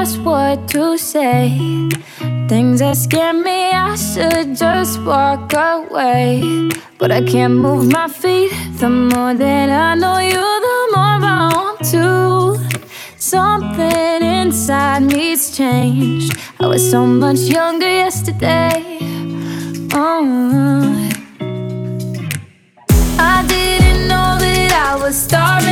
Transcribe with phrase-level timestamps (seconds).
[0.00, 1.58] what to say.
[2.48, 6.70] Things that scare me, I should just walk away.
[6.96, 8.50] But I can't move my feet.
[8.78, 12.80] The more that I know you, the more I want to.
[13.18, 16.34] Something inside me's changed.
[16.58, 18.72] I was so much younger yesterday.
[19.92, 21.10] Oh.
[23.18, 25.69] I didn't know that I was starving.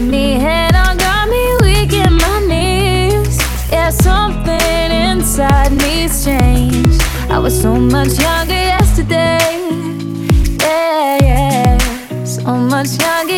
[0.00, 3.38] Get me head on, got me weak in my knees.
[3.70, 7.02] Yeah, something inside me's changed.
[7.28, 9.38] I was so much younger yesterday.
[10.58, 13.29] Yeah, yeah, so much younger.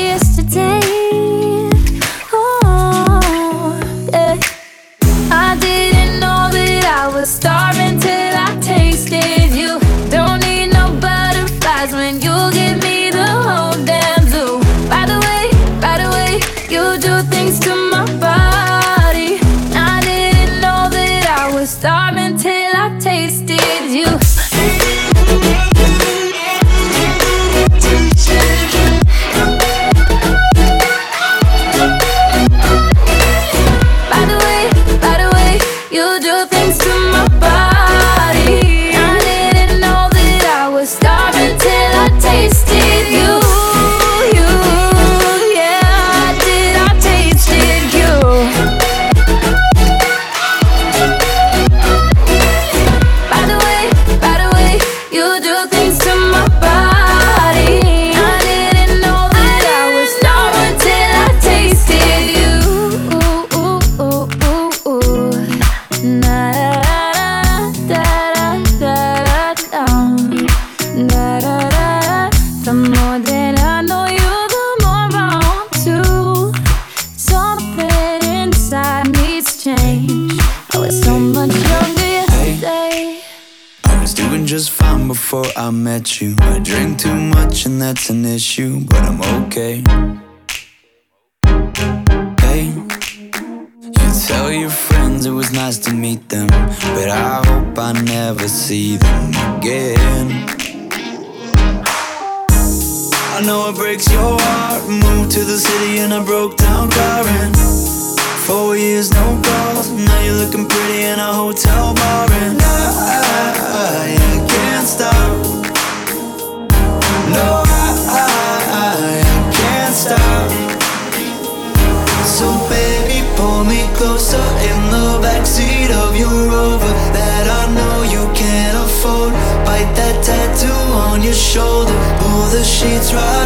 [133.13, 133.42] try.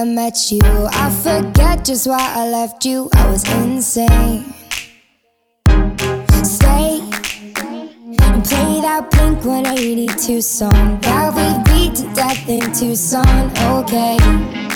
[0.00, 0.62] I met you.
[0.64, 3.10] I forget just why I left you.
[3.12, 4.54] I was insane.
[6.42, 7.00] Stay
[8.18, 13.50] and play that Blink-182 song that we beat to death in Tucson.
[13.76, 14.69] Okay.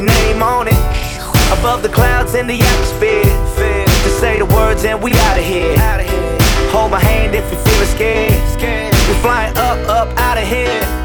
[0.00, 0.74] your name on it.
[1.58, 3.24] Above the clouds in the atmosphere.
[4.02, 5.76] Just say the words and we out of here.
[6.70, 8.94] Hold my hand if you're feeling scared.
[9.08, 10.99] We're flying up, up, out of here.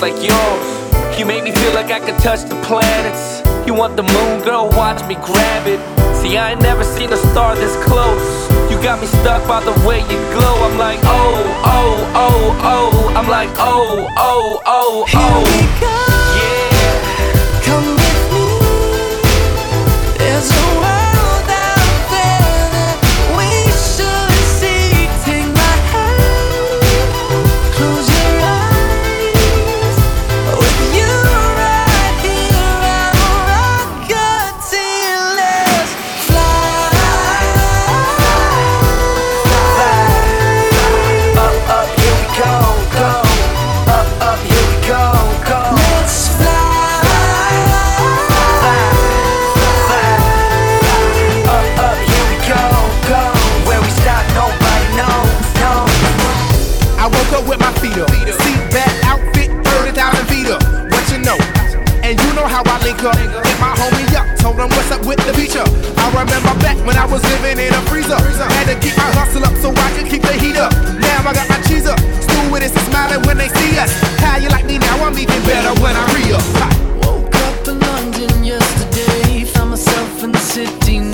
[0.00, 1.18] like yours.
[1.18, 3.42] You make me feel like I could touch the planets.
[3.66, 5.80] You want the moon, girl, watch me grab it.
[6.16, 8.50] See, I ain't never seen a star this close.
[8.70, 10.54] You got me stuck by the way you glow.
[10.66, 13.14] I'm like, oh, oh, oh, oh.
[13.16, 15.06] I'm like, oh, oh, oh, oh.
[15.06, 16.07] Here we go.
[63.68, 65.66] my homie up, told him what's up with the feature.
[66.00, 68.16] I remember back when I was living in a freezer.
[68.16, 70.72] Had to keep my hustle up so I could keep the heat up.
[70.96, 73.92] Now I got my cheese up, stewardess is smiling when they see us.
[74.24, 75.04] How you like me now?
[75.04, 76.46] I'm even better when I re up.
[77.04, 81.07] Woke up in London yesterday, found myself in the city.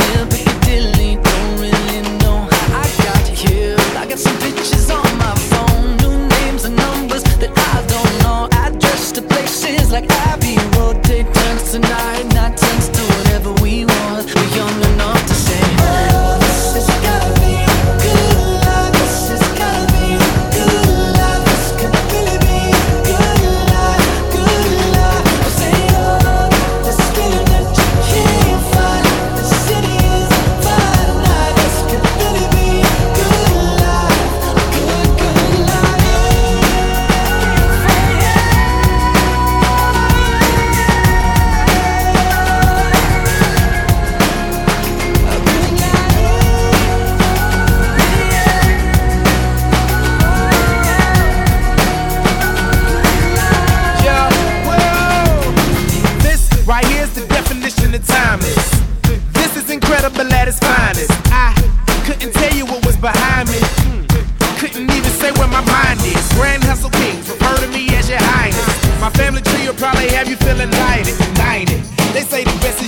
[65.24, 66.20] say where my mind is.
[66.36, 68.68] Grand hustle kings, refer to me as your highness.
[69.00, 71.80] My family tree will probably have you feeling lighted, united.
[72.12, 72.83] They say the best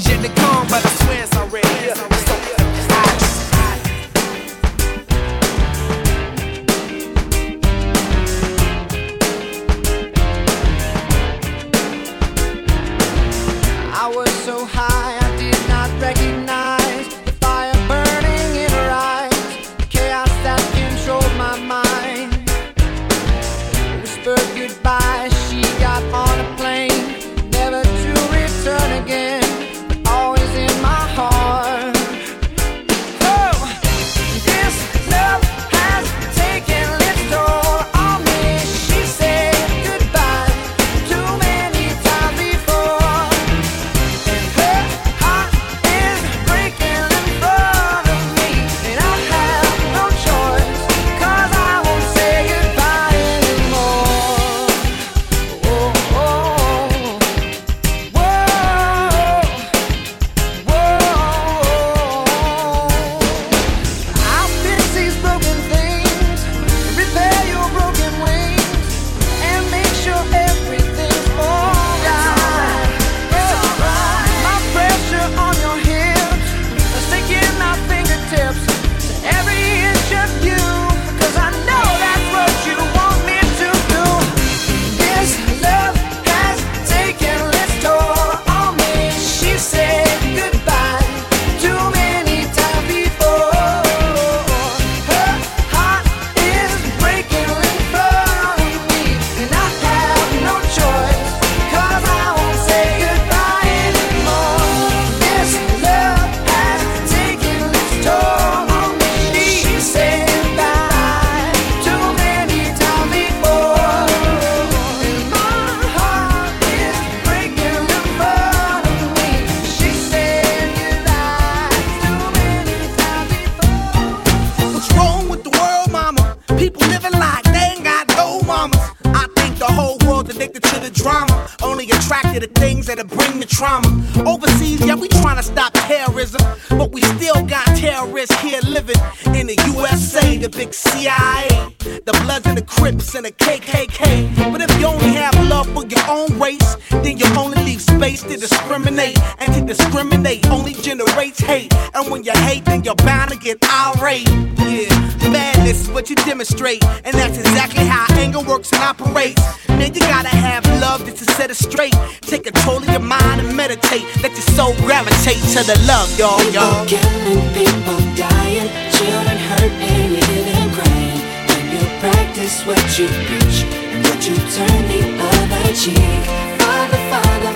[153.87, 154.29] irate.
[154.59, 159.41] Yeah, madness is what you demonstrate, and that's exactly how anger works and operates.
[159.69, 161.95] Man, you gotta have love just to set it straight.
[162.23, 164.05] Take control of your mind and meditate.
[164.23, 166.85] Let your soul gravitate to the love, y'all, y'all.
[166.87, 171.21] People killing, people dying, children hurt and living crying.
[171.49, 173.59] When you practice what you preach
[173.93, 175.01] and what you turn the
[175.31, 176.23] other cheek,
[176.59, 177.56] Father, Father.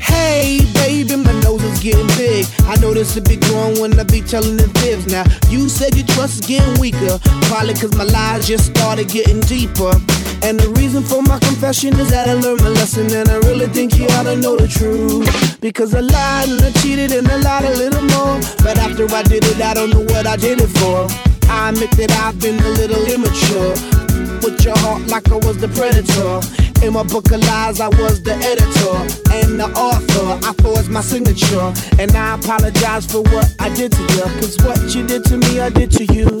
[0.00, 2.46] Hey, baby, my nose is getting big.
[2.64, 5.12] I know this will be growing when I be telling the fibs.
[5.12, 7.18] Now, you said your trust is getting weaker.
[7.52, 9.92] Probably cause my lies just started getting deeper.
[10.40, 13.66] And the reason for my confession is that I learned my lesson and I really
[13.66, 15.60] think you ought to know the truth.
[15.60, 18.40] Because I lied and I cheated and I lied a little more.
[18.64, 21.37] But after I did it, I don't know what I did it for.
[21.48, 23.72] I admit that I've been a little immature.
[24.42, 26.40] With your heart like I was the predator.
[26.84, 28.96] In my book of lies, I was the editor
[29.34, 30.46] and the author.
[30.46, 31.72] I forged my signature.
[31.98, 34.24] And I apologize for what I did to you.
[34.40, 36.37] Cause what you did to me, I did to you.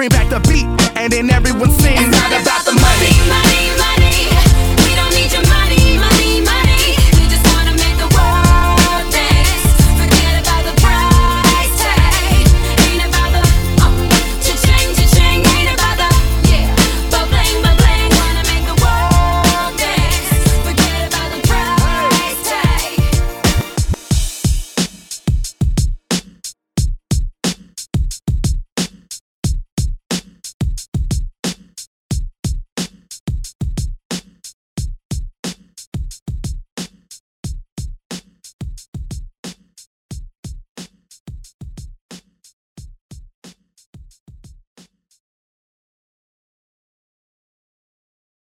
[0.00, 0.79] Bring back the beat,